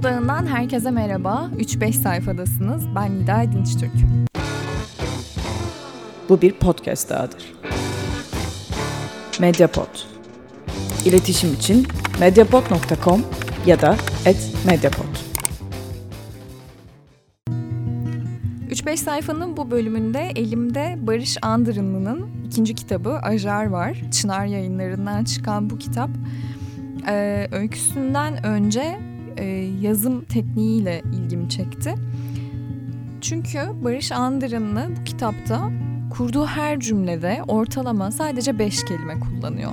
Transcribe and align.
Odağı'ndan 0.00 0.46
herkese 0.46 0.90
merhaba. 0.90 1.50
3-5 1.58 1.92
sayfadasınız. 1.92 2.84
Ben 2.94 3.18
Nida 3.18 3.52
Dinçtürk. 3.52 3.92
Bu 6.28 6.42
bir 6.42 6.52
podcast 6.52 7.10
dahadır. 7.10 7.52
Mediapod. 9.40 9.88
İletişim 11.04 11.54
için 11.54 11.86
mediapod.com 12.20 13.22
ya 13.66 13.80
da 13.80 13.96
@mediapod. 14.66 15.16
3-5 18.70 18.96
sayfanın 18.96 19.56
bu 19.56 19.70
bölümünde 19.70 20.30
elimde 20.36 20.98
Barış 21.00 21.36
Andırınlı'nın 21.42 22.30
ikinci 22.46 22.74
kitabı 22.74 23.12
Ajar 23.12 23.66
var. 23.66 23.96
Çınar 24.12 24.46
yayınlarından 24.46 25.24
çıkan 25.24 25.70
bu 25.70 25.78
kitap 25.78 26.10
e, 27.08 27.48
öyküsünden 27.52 28.46
önce 28.46 29.09
e, 29.36 29.44
yazım 29.80 30.24
tekniğiyle 30.24 31.02
ilgimi 31.12 31.48
çekti. 31.48 31.94
Çünkü 33.20 33.58
Barış 33.84 34.12
Andırınlı 34.12 34.88
bu 35.00 35.04
kitapta 35.04 35.70
kurduğu 36.10 36.46
her 36.46 36.80
cümlede 36.80 37.42
ortalama 37.48 38.10
sadece 38.10 38.58
beş 38.58 38.84
kelime 38.84 39.20
kullanıyor. 39.20 39.70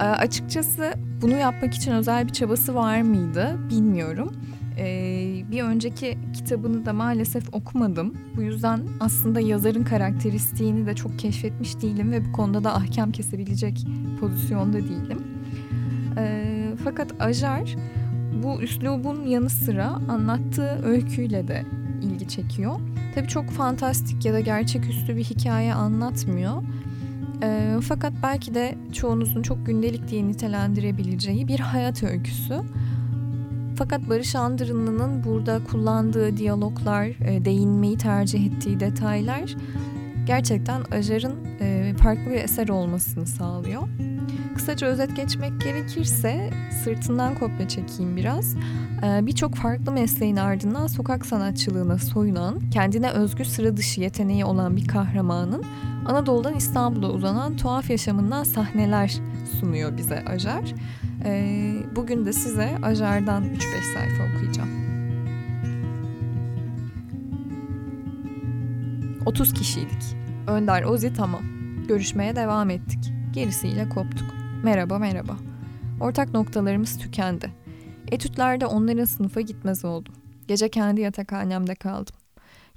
E, 0.00 0.04
açıkçası 0.04 0.94
bunu 1.22 1.36
yapmak 1.36 1.74
için 1.74 1.92
özel 1.92 2.26
bir 2.26 2.32
çabası 2.32 2.74
var 2.74 3.02
mıydı 3.02 3.58
bilmiyorum. 3.70 4.32
Ee, 4.78 5.44
bir 5.50 5.62
önceki 5.62 6.18
kitabını 6.34 6.86
da 6.86 6.92
maalesef 6.92 7.54
okumadım. 7.54 8.14
Bu 8.36 8.42
yüzden 8.42 8.80
aslında 9.00 9.40
yazarın 9.40 9.84
karakteristiğini 9.84 10.86
de 10.86 10.94
çok 10.94 11.18
keşfetmiş 11.18 11.82
değilim 11.82 12.12
ve 12.12 12.24
bu 12.24 12.32
konuda 12.32 12.64
da 12.64 12.74
ahkam 12.74 13.12
kesebilecek 13.12 13.86
pozisyonda 14.20 14.78
değilim. 14.78 15.22
Ee, 16.18 16.66
fakat 16.84 17.22
Ajar 17.22 17.76
bu 18.42 18.62
üslubun 18.62 19.26
yanı 19.26 19.50
sıra 19.50 19.86
anlattığı 20.08 20.80
öyküyle 20.84 21.48
de 21.48 21.64
ilgi 22.02 22.28
çekiyor. 22.28 22.80
Tabii 23.14 23.28
çok 23.28 23.50
fantastik 23.50 24.24
ya 24.24 24.32
da 24.32 24.40
gerçeküstü 24.40 25.16
bir 25.16 25.24
hikaye 25.24 25.74
anlatmıyor. 25.74 26.62
E, 27.42 27.76
fakat 27.88 28.12
belki 28.22 28.54
de 28.54 28.74
çoğunuzun 28.92 29.42
çok 29.42 29.66
gündelik 29.66 30.08
diye 30.08 30.28
nitelendirebileceği 30.28 31.48
bir 31.48 31.60
hayat 31.60 32.02
öyküsü. 32.02 32.60
Fakat 33.76 34.08
Barış 34.08 34.34
Andırınlı'nın 34.36 35.24
burada 35.24 35.60
kullandığı 35.70 36.36
diyaloglar, 36.36 37.06
e, 37.06 37.44
değinmeyi 37.44 37.98
tercih 37.98 38.46
ettiği 38.46 38.80
detaylar 38.80 39.56
gerçekten 40.26 40.82
Ajar'ın 40.92 41.34
e, 41.60 41.94
farklı 42.02 42.30
bir 42.30 42.36
eser 42.36 42.68
olmasını 42.68 43.26
sağlıyor. 43.26 43.82
Kısaca 44.54 44.86
özet 44.86 45.16
geçmek 45.16 45.60
gerekirse 45.60 46.50
sırtından 46.84 47.34
kopya 47.34 47.68
çekeyim 47.68 48.16
biraz. 48.16 48.56
E, 49.02 49.26
Birçok 49.26 49.54
farklı 49.54 49.92
mesleğin 49.92 50.36
ardından 50.36 50.86
sokak 50.86 51.26
sanatçılığına 51.26 51.98
soyunan, 51.98 52.60
kendine 52.70 53.10
özgü 53.10 53.44
sıra 53.44 53.76
dışı 53.76 54.00
yeteneği 54.00 54.44
olan 54.44 54.76
bir 54.76 54.88
kahramanın 54.88 55.64
Anadolu'dan 56.06 56.54
İstanbul'a 56.54 57.10
uzanan 57.10 57.56
tuhaf 57.56 57.90
yaşamından 57.90 58.44
sahneler 58.44 59.14
sunuyor 59.60 59.96
bize 59.96 60.24
Ajar. 60.26 60.74
Ee, 61.24 61.74
bugün 61.96 62.26
de 62.26 62.32
size 62.32 62.78
Ajar'dan 62.82 63.44
3-5 63.44 63.58
sayfa 63.94 64.36
okuyacağım. 64.36 64.84
30 69.26 69.52
kişiydik. 69.54 70.16
Önder 70.46 70.82
Ozi 70.82 71.14
tamam. 71.14 71.42
Görüşmeye 71.88 72.36
devam 72.36 72.70
ettik. 72.70 73.13
Gerisiyle 73.34 73.88
koptuk. 73.88 74.34
Merhaba 74.62 74.98
merhaba. 74.98 75.36
Ortak 76.00 76.34
noktalarımız 76.34 76.98
tükendi. 76.98 77.50
Etütlerde 78.10 78.66
onların 78.66 79.04
sınıfa 79.04 79.40
gitmez 79.40 79.84
oldum. 79.84 80.14
Gece 80.48 80.68
kendi 80.68 81.00
yatakhanemde 81.00 81.74
kaldım. 81.74 82.14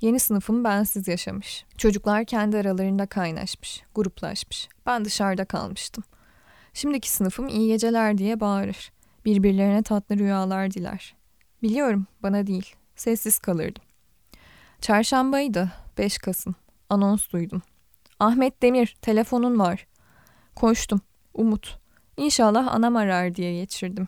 Yeni 0.01 0.19
sınıfım 0.19 0.63
bensiz 0.63 1.07
yaşamış. 1.07 1.65
Çocuklar 1.77 2.25
kendi 2.25 2.57
aralarında 2.57 3.05
kaynaşmış, 3.05 3.83
gruplaşmış. 3.95 4.69
Ben 4.85 5.05
dışarıda 5.05 5.45
kalmıştım. 5.45 6.03
Şimdiki 6.73 7.11
sınıfım 7.11 7.47
iyi 7.47 7.67
geceler 7.67 8.17
diye 8.17 8.39
bağırır. 8.39 8.91
Birbirlerine 9.25 9.83
tatlı 9.83 10.17
rüyalar 10.17 10.71
diler. 10.71 11.15
Biliyorum 11.63 12.05
bana 12.23 12.47
değil. 12.47 12.75
Sessiz 12.95 13.39
kalırdım. 13.39 13.83
Çarşambaydı. 14.81 15.71
5 15.97 16.17
Kasım. 16.17 16.55
Anons 16.89 17.29
duydum. 17.29 17.61
Ahmet 18.19 18.61
Demir 18.61 18.95
telefonun 19.01 19.59
var. 19.59 19.87
Koştum. 20.57 21.01
Umut. 21.33 21.79
İnşallah 22.17 22.75
anam 22.75 22.95
arar 22.95 23.35
diye 23.35 23.59
geçirdim. 23.59 24.07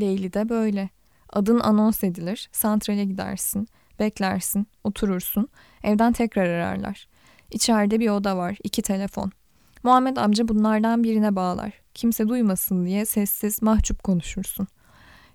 Leyli 0.00 0.32
de 0.32 0.48
böyle. 0.48 0.88
Adın 1.32 1.60
anons 1.60 2.04
edilir. 2.04 2.48
Santrale 2.52 3.04
gidersin. 3.04 3.68
Beklersin. 3.98 4.66
Oturursun. 4.84 5.48
Evden 5.82 6.12
tekrar 6.12 6.46
ararlar. 6.46 7.08
İçeride 7.50 8.00
bir 8.00 8.08
oda 8.08 8.36
var. 8.36 8.56
iki 8.64 8.82
telefon. 8.82 9.32
Muhammed 9.82 10.16
amca 10.16 10.48
bunlardan 10.48 11.04
birine 11.04 11.36
bağlar. 11.36 11.72
Kimse 11.94 12.28
duymasın 12.28 12.86
diye 12.86 13.04
sessiz, 13.04 13.62
mahcup 13.62 14.02
konuşursun. 14.02 14.66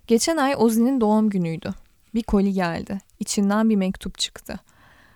Geçen 0.06 0.36
ay 0.36 0.54
Ozi'nin 0.56 1.00
doğum 1.00 1.30
günüydü. 1.30 1.74
Bir 2.14 2.22
koli 2.22 2.52
geldi. 2.52 2.98
İçinden 3.20 3.70
bir 3.70 3.76
mektup 3.76 4.18
çıktı. 4.18 4.60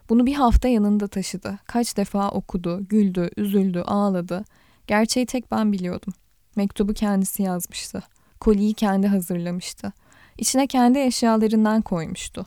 Bunu 0.09 0.27
bir 0.27 0.35
hafta 0.35 0.69
yanında 0.69 1.09
taşıdı. 1.09 1.59
Kaç 1.67 1.97
defa 1.97 2.31
okudu, 2.31 2.89
güldü, 2.89 3.31
üzüldü, 3.37 3.81
ağladı. 3.81 4.45
Gerçeği 4.91 5.27
tek 5.27 5.51
ben 5.51 5.73
biliyordum. 5.73 6.13
Mektubu 6.57 6.95
kendisi 6.95 7.43
yazmıştı. 7.43 8.03
Koliyi 8.41 8.75
kendi 8.75 9.07
hazırlamıştı. 9.07 9.93
İçine 10.39 10.67
kendi 10.67 10.99
eşyalarından 10.99 11.83
koymuştu. 11.83 12.47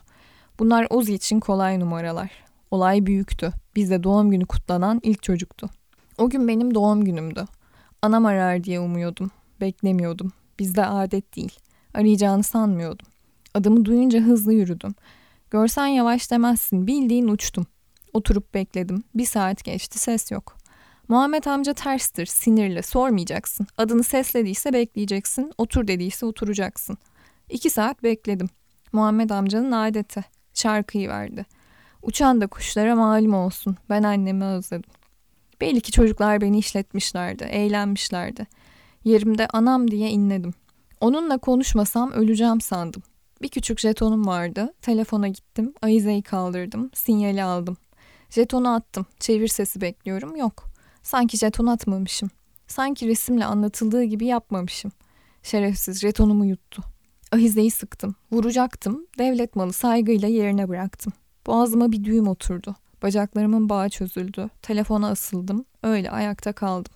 Bunlar 0.58 0.86
Ozi 0.90 1.14
için 1.14 1.40
kolay 1.40 1.80
numaralar. 1.80 2.30
Olay 2.70 3.06
büyüktü. 3.06 3.52
Bizde 3.76 4.02
doğum 4.02 4.30
günü 4.30 4.46
kutlanan 4.46 5.00
ilk 5.02 5.22
çocuktu. 5.22 5.70
O 6.18 6.30
gün 6.30 6.48
benim 6.48 6.74
doğum 6.74 7.04
günümdü. 7.04 7.44
Anam 8.02 8.26
arar 8.26 8.64
diye 8.64 8.80
umuyordum. 8.80 9.30
Beklemiyordum. 9.60 10.32
Bizde 10.58 10.86
adet 10.86 11.36
değil. 11.36 11.58
Arayacağını 11.94 12.42
sanmıyordum. 12.42 13.06
Adımı 13.54 13.84
duyunca 13.84 14.20
hızlı 14.20 14.54
yürüdüm. 14.54 14.94
Görsen 15.50 15.86
yavaş 15.86 16.30
demezsin. 16.30 16.86
Bildiğin 16.86 17.28
uçtum. 17.28 17.66
Oturup 18.12 18.54
bekledim. 18.54 19.04
Bir 19.14 19.26
saat 19.26 19.64
geçti. 19.64 19.98
Ses 19.98 20.30
yok. 20.30 20.63
Muhammed 21.08 21.44
amca 21.44 21.74
terstir. 21.74 22.26
Sinirli. 22.26 22.82
Sormayacaksın. 22.82 23.66
Adını 23.78 24.04
seslediyse 24.04 24.72
bekleyeceksin. 24.72 25.52
Otur 25.58 25.86
dediyse 25.86 26.26
oturacaksın. 26.26 26.98
İki 27.50 27.70
saat 27.70 28.02
bekledim. 28.02 28.48
Muhammed 28.92 29.30
amcanın 29.30 29.72
adeti. 29.72 30.24
Şarkıyı 30.54 31.08
verdi. 31.08 31.46
Uçan 32.02 32.40
da 32.40 32.46
kuşlara 32.46 32.96
malum 32.96 33.34
olsun. 33.34 33.76
Ben 33.90 34.02
annemi 34.02 34.44
özledim. 34.44 34.90
Belli 35.60 35.80
ki 35.80 35.92
çocuklar 35.92 36.40
beni 36.40 36.58
işletmişlerdi, 36.58 37.44
eğlenmişlerdi. 37.44 38.46
Yerimde 39.04 39.46
anam 39.46 39.90
diye 39.90 40.10
inledim. 40.10 40.54
Onunla 41.00 41.38
konuşmasam 41.38 42.12
öleceğim 42.12 42.60
sandım. 42.60 43.02
Bir 43.42 43.48
küçük 43.48 43.80
jetonum 43.80 44.26
vardı. 44.26 44.74
Telefona 44.82 45.28
gittim, 45.28 45.74
ayizeyi 45.82 46.22
kaldırdım, 46.22 46.90
sinyali 46.94 47.42
aldım. 47.42 47.76
Jetonu 48.30 48.74
attım, 48.74 49.06
çevir 49.20 49.48
sesi 49.48 49.80
bekliyorum, 49.80 50.36
yok. 50.36 50.73
Sanki 51.04 51.36
jeton 51.36 51.66
atmamışım. 51.66 52.30
Sanki 52.66 53.08
resimle 53.08 53.44
anlatıldığı 53.44 54.04
gibi 54.04 54.26
yapmamışım. 54.26 54.92
Şerefsiz 55.42 56.00
jetonumu 56.00 56.46
yuttu. 56.46 56.82
Ahizeyi 57.32 57.70
sıktım, 57.70 58.14
vuracaktım, 58.32 59.06
devlet 59.18 59.56
malı 59.56 59.72
saygıyla 59.72 60.28
yerine 60.28 60.68
bıraktım. 60.68 61.12
Boğazıma 61.46 61.92
bir 61.92 62.04
düğüm 62.04 62.28
oturdu. 62.28 62.76
Bacaklarımın 63.02 63.68
bağı 63.68 63.90
çözüldü. 63.90 64.48
Telefona 64.62 65.08
asıldım. 65.08 65.64
Öyle 65.82 66.10
ayakta 66.10 66.52
kaldım. 66.52 66.92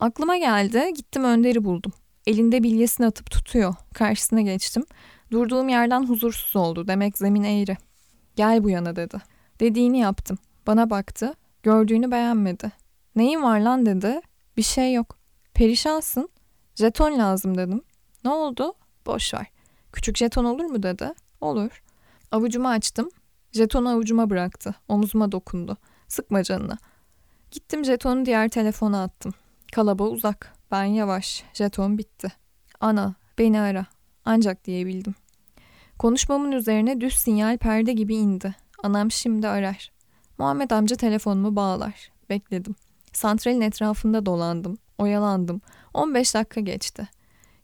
Aklıma 0.00 0.36
geldi. 0.36 0.92
Gittim 0.96 1.24
Önder'i 1.24 1.64
buldum. 1.64 1.92
Elinde 2.26 2.62
bilyesini 2.62 3.06
atıp 3.06 3.30
tutuyor. 3.30 3.74
Karşısına 3.94 4.40
geçtim. 4.40 4.84
Durduğum 5.30 5.68
yerden 5.68 6.06
huzursuz 6.06 6.56
oldu. 6.56 6.88
Demek 6.88 7.18
zemin 7.18 7.42
eğri. 7.42 7.76
Gel 8.36 8.64
bu 8.64 8.70
yana 8.70 8.96
dedi. 8.96 9.16
Dediğini 9.60 9.98
yaptım. 9.98 10.38
Bana 10.66 10.90
baktı. 10.90 11.34
Gördüğünü 11.62 12.10
beğenmedi. 12.10 12.83
Neyin 13.16 13.42
var 13.42 13.60
lan 13.60 13.86
dedi. 13.86 14.20
Bir 14.56 14.62
şey 14.62 14.94
yok. 14.94 15.18
Perişansın. 15.54 16.28
Jeton 16.74 17.18
lazım 17.18 17.58
dedim. 17.58 17.82
Ne 18.24 18.30
oldu? 18.30 18.74
Boş 19.06 19.34
ver. 19.34 19.46
Küçük 19.92 20.16
jeton 20.16 20.44
olur 20.44 20.64
mu 20.64 20.82
dedi. 20.82 21.12
Olur. 21.40 21.82
Avucumu 22.32 22.68
açtım. 22.68 23.08
Jetonu 23.52 23.88
avucuma 23.88 24.30
bıraktı. 24.30 24.74
Omuzuma 24.88 25.32
dokundu. 25.32 25.76
Sıkma 26.08 26.42
canını. 26.42 26.78
Gittim 27.50 27.84
jetonu 27.84 28.24
diğer 28.26 28.48
telefona 28.48 29.02
attım. 29.02 29.34
Kalaba 29.72 30.04
uzak. 30.04 30.52
Ben 30.70 30.84
yavaş. 30.84 31.44
Jeton 31.52 31.98
bitti. 31.98 32.32
Ana, 32.80 33.14
beni 33.38 33.60
ara. 33.60 33.86
Ancak 34.24 34.64
diyebildim. 34.64 35.14
Konuşmamın 35.98 36.52
üzerine 36.52 37.00
düz 37.00 37.14
sinyal 37.14 37.58
perde 37.58 37.92
gibi 37.92 38.14
indi. 38.14 38.54
Anam 38.82 39.10
şimdi 39.10 39.48
arar. 39.48 39.92
Muhammed 40.38 40.70
amca 40.70 40.96
telefonumu 40.96 41.56
bağlar. 41.56 42.10
Bekledim. 42.30 42.74
Santralin 43.16 43.60
etrafında 43.60 44.26
dolandım. 44.26 44.78
Oyalandım. 44.98 45.60
15 45.94 46.34
dakika 46.34 46.60
geçti. 46.60 47.08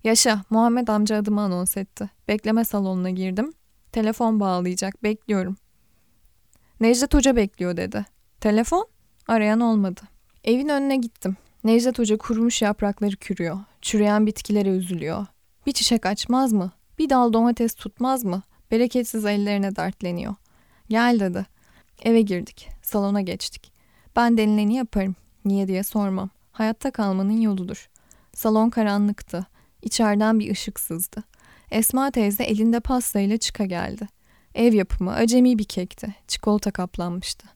Yaşa, 0.05 0.45
Muhammed 0.51 0.89
amca 0.89 1.17
adımı 1.17 1.41
anons 1.41 1.77
etti. 1.77 2.11
Bekleme 2.29 2.65
salonuna 2.65 3.11
girdim. 3.11 3.53
Telefon 3.93 4.41
bağlayacak, 4.41 5.03
bekliyorum. 5.03 5.57
Necdet 6.81 7.15
Hoca 7.15 7.37
bekliyor 7.37 7.77
dedi. 7.77 8.07
Telefon? 8.41 8.87
Arayan 9.29 9.61
olmadı. 9.61 10.01
Evin 10.45 10.69
önüne 10.69 10.97
gittim. 10.97 11.37
Necdet 11.65 11.99
Hoca 11.99 12.19
kurumuş 12.19 12.63
yaprakları 12.63 13.17
kürüyor. 13.17 13.59
Çürüyen 13.83 14.27
bitkilere 14.27 14.69
üzülüyor. 14.69 15.27
Bir 15.67 15.73
çiçek 15.73 16.07
açmaz 16.07 16.53
mı? 16.53 16.73
Bir 16.99 17.11
dal 17.11 17.33
domates 17.33 17.75
tutmaz 17.75 18.25
mı? 18.25 18.43
Bereketsiz 18.71 19.25
ellerine 19.25 19.77
dertleniyor. 19.77 20.35
Gel 20.89 21.21
dedi. 21.21 21.47
Eve 22.03 22.21
girdik. 22.21 22.69
Salona 22.83 23.21
geçtik. 23.21 23.73
Ben 24.17 24.39
denileni 24.39 24.75
yaparım. 24.75 25.17
Niye 25.45 25.69
diye 25.69 25.83
sormam. 25.83 26.31
Hayatta 26.53 26.91
kalmanın 26.91 27.41
yoludur. 27.41 27.89
Salon 28.33 28.71
karanlıktı. 28.71 29.47
İçeriden 29.83 30.41
bir 30.41 30.51
ışık 30.51 30.81
sızdı. 30.81 31.25
Esma 31.71 32.11
teyze 32.11 32.45
elinde 32.45 32.81
pastayla 32.81 33.37
çıka 33.37 33.65
geldi. 33.65 34.09
Ev 34.55 34.73
yapımı 34.73 35.13
acemi 35.13 35.59
bir 35.59 35.65
kekti. 35.65 36.15
Çikolata 36.29 36.71
kaplanmıştı. 36.71 37.47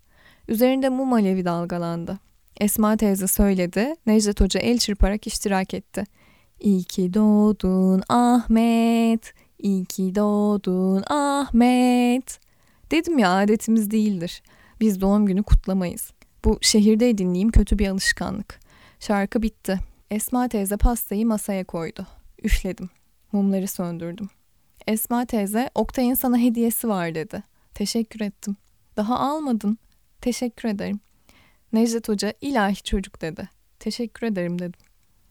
Üzerinde 0.48 0.88
mum 0.88 1.12
alevi 1.12 1.44
dalgalandı. 1.44 2.18
Esma 2.60 2.96
teyze 2.96 3.26
söyledi. 3.26 3.94
Necdet 4.06 4.40
Hoca 4.40 4.60
el 4.60 4.78
çırparak 4.78 5.26
iştirak 5.26 5.74
etti. 5.74 6.04
İyi 6.60 6.84
ki 6.84 7.14
doğdun 7.14 8.02
Ahmet. 8.08 9.34
İyi 9.58 9.84
ki 9.84 10.14
doğdun 10.14 11.02
Ahmet. 11.10 12.40
Dedim 12.90 13.18
ya 13.18 13.36
adetimiz 13.36 13.90
değildir. 13.90 14.42
Biz 14.80 15.00
doğum 15.00 15.26
günü 15.26 15.42
kutlamayız. 15.42 16.10
Bu 16.44 16.58
şehirde 16.60 17.10
edindiğim 17.10 17.50
kötü 17.50 17.78
bir 17.78 17.88
alışkanlık. 17.88 18.60
Şarkı 19.00 19.42
bitti. 19.42 19.78
Esma 20.10 20.48
teyze 20.48 20.76
pastayı 20.76 21.26
masaya 21.26 21.64
koydu. 21.64 22.06
Üfledim. 22.42 22.90
Mumları 23.32 23.68
söndürdüm. 23.68 24.30
Esma 24.86 25.26
teyze, 25.26 25.70
Oktay'ın 25.74 26.14
sana 26.14 26.38
hediyesi 26.38 26.88
var 26.88 27.14
dedi. 27.14 27.42
Teşekkür 27.74 28.20
ettim. 28.20 28.56
Daha 28.96 29.18
almadın. 29.18 29.78
Teşekkür 30.20 30.68
ederim. 30.68 31.00
Necdet 31.72 32.08
Hoca 32.08 32.32
ilahi 32.40 32.82
çocuk 32.82 33.20
dedi. 33.20 33.48
Teşekkür 33.78 34.26
ederim 34.26 34.58
dedim. 34.58 34.80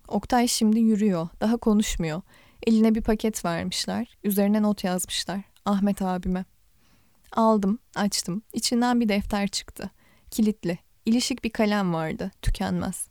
Oktay 0.07 0.47
şimdi 0.47 0.79
yürüyor. 0.79 1.27
Daha 1.41 1.57
konuşmuyor. 1.57 2.21
Eline 2.67 2.95
bir 2.95 3.01
paket 3.01 3.45
vermişler. 3.45 4.17
Üzerine 4.23 4.61
not 4.61 4.83
yazmışlar. 4.83 5.41
Ahmet 5.65 6.01
abime. 6.01 6.45
Aldım, 7.31 7.79
açtım. 7.95 8.41
İçinden 8.53 8.99
bir 8.99 9.09
defter 9.09 9.47
çıktı. 9.47 9.91
Kilitli. 10.31 10.79
İlişik 11.05 11.43
bir 11.43 11.49
kalem 11.49 11.93
vardı. 11.93 12.31
Tükenmez. 12.41 13.07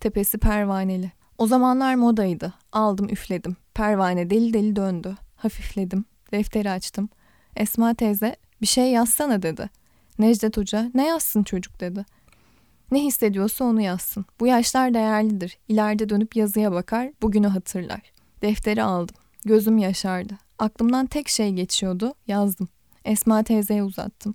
Tepesi 0.00 0.38
pervaneli. 0.38 1.12
O 1.38 1.46
zamanlar 1.46 1.94
modaydı. 1.94 2.52
Aldım, 2.72 3.08
üfledim. 3.08 3.56
Pervane 3.74 4.30
deli 4.30 4.52
deli 4.52 4.76
döndü. 4.76 5.16
Hafifledim. 5.36 6.04
Defteri 6.32 6.70
açtım. 6.70 7.08
Esma 7.56 7.94
teyze 7.94 8.36
bir 8.60 8.66
şey 8.66 8.90
yazsana 8.90 9.42
dedi. 9.42 9.70
Necdet 10.18 10.56
Hoca 10.56 10.90
ne 10.94 11.06
yazsın 11.06 11.42
çocuk 11.42 11.80
dedi. 11.80 12.04
Ne 12.90 13.04
hissediyorsa 13.04 13.64
onu 13.64 13.80
yazsın. 13.80 14.24
Bu 14.40 14.46
yaşlar 14.46 14.94
değerlidir. 14.94 15.58
İleride 15.68 16.08
dönüp 16.08 16.36
yazıya 16.36 16.72
bakar, 16.72 17.10
bugünü 17.22 17.46
hatırlar. 17.46 18.00
Defteri 18.42 18.82
aldım. 18.82 19.16
Gözüm 19.44 19.78
yaşardı. 19.78 20.34
Aklımdan 20.58 21.06
tek 21.06 21.28
şey 21.28 21.52
geçiyordu. 21.52 22.14
Yazdım. 22.26 22.68
Esma 23.04 23.42
teyzeye 23.42 23.82
uzattım. 23.82 24.34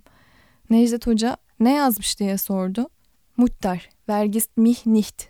Necdet 0.70 1.06
Hoca 1.06 1.36
ne 1.60 1.72
yazmış 1.72 2.18
diye 2.18 2.38
sordu. 2.38 2.88
Mutter, 3.36 3.88
vergist 4.08 4.56
mich 4.56 4.86
nicht. 4.86 5.28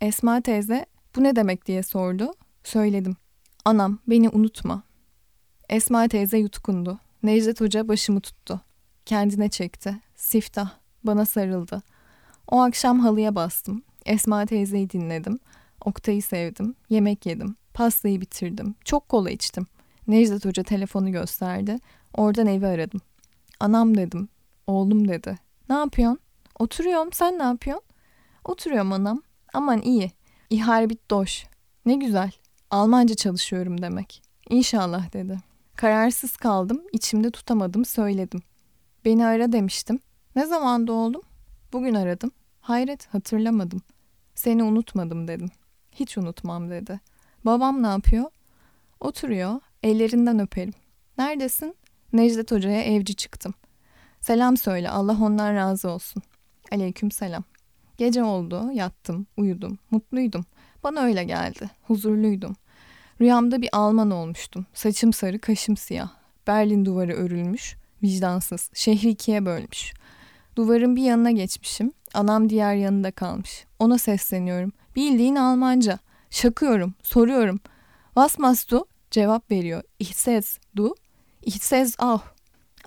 Esma 0.00 0.40
teyze 0.40 0.86
bu 1.16 1.22
ne 1.22 1.36
demek 1.36 1.66
diye 1.66 1.82
sordu. 1.82 2.34
Söyledim. 2.64 3.16
Anam 3.64 3.98
beni 4.06 4.28
unutma. 4.28 4.82
Esma 5.68 6.08
teyze 6.08 6.38
yutkundu. 6.38 6.98
Necdet 7.22 7.60
Hoca 7.60 7.88
başımı 7.88 8.20
tuttu. 8.20 8.60
Kendine 9.06 9.48
çekti. 9.48 10.00
Siftah. 10.16 10.70
Bana 11.04 11.24
sarıldı. 11.26 11.82
O 12.48 12.60
akşam 12.60 13.00
halıya 13.00 13.34
bastım. 13.34 13.82
Esma 14.06 14.46
teyzeyi 14.46 14.90
dinledim. 14.90 15.38
Oktay'ı 15.84 16.22
sevdim. 16.22 16.74
Yemek 16.90 17.26
yedim. 17.26 17.56
Pastayı 17.74 18.20
bitirdim. 18.20 18.74
Çok 18.84 19.08
kola 19.08 19.30
içtim. 19.30 19.66
Necdet 20.06 20.44
Hoca 20.44 20.62
telefonu 20.62 21.12
gösterdi. 21.12 21.78
Oradan 22.14 22.46
evi 22.46 22.66
aradım. 22.66 23.00
Anam 23.60 23.96
dedim. 23.96 24.28
Oğlum 24.66 25.08
dedi. 25.08 25.38
Ne 25.68 25.74
yapıyorsun? 25.74 26.18
Oturuyorum. 26.58 27.12
Sen 27.12 27.38
ne 27.38 27.42
yapıyorsun? 27.42 27.84
Oturuyorum 28.44 28.92
anam. 28.92 29.22
Aman 29.54 29.82
iyi. 29.82 30.12
İhar 30.50 30.90
bit 30.90 31.10
doş. 31.10 31.46
Ne 31.86 31.94
güzel. 31.94 32.30
Almanca 32.70 33.14
çalışıyorum 33.14 33.82
demek. 33.82 34.22
İnşallah 34.50 35.12
dedi. 35.12 35.38
Kararsız 35.76 36.36
kaldım. 36.36 36.82
İçimde 36.92 37.30
tutamadım. 37.30 37.84
Söyledim. 37.84 38.42
Beni 39.04 39.26
ara 39.26 39.52
demiştim. 39.52 40.00
Ne 40.36 40.46
zaman 40.46 40.86
oğlum? 40.86 41.22
Bugün 41.72 41.94
aradım. 41.94 42.30
Hayret 42.60 43.14
hatırlamadım. 43.14 43.82
Seni 44.34 44.62
unutmadım 44.62 45.28
dedim. 45.28 45.50
Hiç 45.92 46.18
unutmam 46.18 46.70
dedi. 46.70 47.00
Babam 47.44 47.82
ne 47.82 47.86
yapıyor? 47.86 48.24
Oturuyor. 49.00 49.60
Ellerinden 49.82 50.38
öperim. 50.38 50.74
Neredesin? 51.18 51.76
Necdet 52.12 52.52
Hoca'ya 52.52 52.82
evci 52.82 53.14
çıktım. 53.14 53.54
Selam 54.20 54.56
söyle 54.56 54.90
Allah 54.90 55.18
ondan 55.22 55.54
razı 55.54 55.90
olsun. 55.90 56.22
Aleyküm 56.72 57.10
selam. 57.10 57.44
Gece 57.98 58.24
oldu, 58.24 58.70
yattım, 58.72 59.26
uyudum, 59.36 59.78
mutluydum. 59.90 60.44
Bana 60.84 61.00
öyle 61.00 61.24
geldi, 61.24 61.70
huzurluydum. 61.82 62.56
Rüyamda 63.20 63.62
bir 63.62 63.68
Alman 63.72 64.10
olmuştum. 64.10 64.66
Saçım 64.74 65.12
sarı, 65.12 65.38
kaşım 65.38 65.76
siyah. 65.76 66.10
Berlin 66.46 66.84
duvarı 66.84 67.12
örülmüş, 67.12 67.76
vicdansız, 68.02 68.70
şehri 68.74 69.08
ikiye 69.08 69.46
bölmüş. 69.46 69.92
Duvarın 70.56 70.96
bir 70.96 71.02
yanına 71.02 71.30
geçmişim, 71.30 71.92
anam 72.14 72.48
diğer 72.48 72.74
yanında 72.74 73.10
kalmış. 73.10 73.64
Ona 73.78 73.98
sesleniyorum. 73.98 74.72
Bildiğin 74.96 75.36
Almanca. 75.36 75.98
Şakıyorum, 76.30 76.94
soruyorum. 77.02 77.60
Was 78.04 78.38
machst 78.38 78.70
du? 78.70 78.86
Cevap 79.10 79.50
veriyor. 79.50 79.82
Ich 79.98 80.14
ses 80.14 80.58
du. 80.76 80.94
Ich 81.42 81.62
ses. 81.62 81.96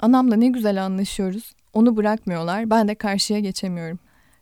Anamla 0.01 0.35
ne 0.35 0.47
güzel 0.47 0.85
anlaşıyoruz. 0.85 1.53
Onu 1.73 1.97
bırakmıyorlar, 1.97 2.69
ben 2.69 2.87
de 2.87 2.95
karşıya 2.95 3.39
geçemiyorum. 3.39 3.99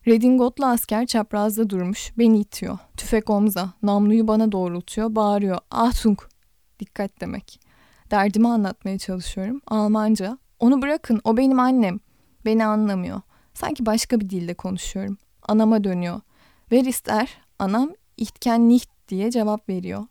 Redingotlu 0.08 0.66
asker 0.66 1.06
çaprazda 1.06 1.70
durmuş, 1.70 2.12
beni 2.18 2.40
itiyor. 2.40 2.78
Tüfek 2.98 3.30
omza, 3.30 3.74
namluyu 3.84 4.28
bana 4.28 4.52
doğrultuyor, 4.52 5.16
bağırıyor. 5.16 5.58
Achtung! 5.72 6.20
Dikkat 6.80 7.22
demek. 7.22 7.60
Derdimi 8.12 8.48
anlatmaya 8.48 8.98
çalışıyorum. 8.98 9.62
Almanca. 9.68 10.38
Onu 10.60 10.82
bırakın, 10.82 11.22
o 11.24 11.38
benim 11.38 11.60
annem. 11.60 12.00
Beni 12.46 12.66
anlamıyor. 12.66 13.22
Sanki 13.54 13.86
başka 13.86 14.20
bir 14.20 14.30
dilde 14.30 14.54
konuşuyorum. 14.54 15.18
Anama 15.42 15.84
dönüyor. 15.84 16.22
Wer 16.70 16.86
ist 16.86 17.10
er? 17.10 17.38
Anam, 17.60 17.90
ich 18.18 18.32
kenn 18.42 18.70
nicht 18.70 18.90
diye 19.08 19.32
cevap 19.32 19.70
veriyor. 19.70 20.06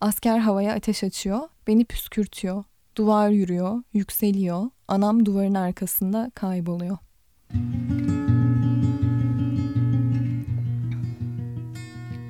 Asker 0.00 0.38
havaya 0.38 0.74
ateş 0.74 1.04
açıyor, 1.04 1.40
beni 1.66 1.84
püskürtüyor. 1.84 2.64
Duvar 2.98 3.28
yürüyor, 3.28 3.82
yükseliyor. 3.92 4.70
Anam 4.88 5.26
duvarın 5.26 5.54
arkasında 5.54 6.30
kayboluyor. 6.34 6.98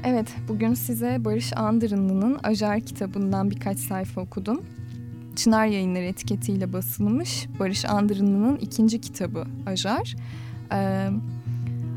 Evet, 0.04 0.36
bugün 0.48 0.74
size 0.74 1.24
Barış 1.24 1.52
Andırınlı'nın 1.56 2.38
Ajar 2.42 2.80
kitabından 2.80 3.50
birkaç 3.50 3.78
sayfa 3.78 4.20
okudum. 4.20 4.62
Çınar 5.36 5.66
Yayınları 5.66 6.04
etiketiyle 6.04 6.72
basılmış 6.72 7.46
Barış 7.60 7.84
Andırınlı'nın 7.84 8.56
ikinci 8.56 9.00
kitabı 9.00 9.44
Ajar. 9.66 10.16
Ee, 10.72 11.08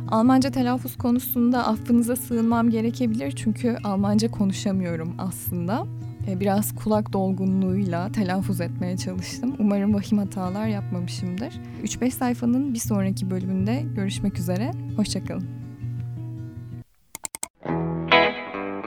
Almanca 0.10 0.52
telaffuz 0.52 0.98
konusunda 0.98 1.68
affınıza 1.68 2.16
sığınmam 2.16 2.70
gerekebilir 2.70 3.32
çünkü 3.32 3.78
Almanca 3.84 4.32
konuşamıyorum 4.32 5.16
aslında. 5.18 5.86
Ee, 6.28 6.40
biraz 6.40 6.76
kulak 6.76 7.14
dolgunluğuyla 7.14 8.12
telaffuz 8.12 8.62
etmeye 8.62 8.98
çalıştım. 8.98 9.56
Umarım 9.60 9.94
vahim 9.94 10.18
hatalar 10.18 10.68
yapmamışımdır. 10.68 11.54
3-5 11.84 12.12
sayfanın 12.12 12.74
bir 12.74 12.80
sonraki 12.80 13.32
bölümünde 13.32 13.84
görüşmek 13.96 14.40
üzere. 14.40 14.72
Hoşçakalın. 14.98 15.62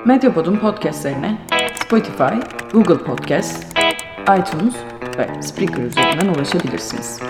Medyapod'un 0.06 0.56
podcastlerine 0.56 1.38
Spotify, 1.84 2.34
Google 2.72 2.98
Podcast, 2.98 3.78
iTunes 4.22 4.74
ve 5.18 5.42
Spreaker 5.42 5.82
üzerinden 5.82 6.26
ulaşabilirsiniz. 6.34 7.20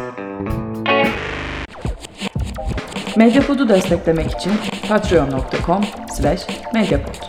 Medyapod'u 3.16 3.68
desteklemek 3.68 4.30
için 4.30 4.52
patreon.com 4.88 5.84
slash 6.08 6.46
medyapod. 6.74 7.23